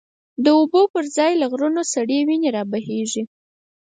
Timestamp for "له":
1.41-1.45